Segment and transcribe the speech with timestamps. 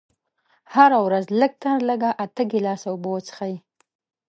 [0.73, 3.55] هره ورځ لږ تر لږه اته ګيلاسه اوبه وڅښئ.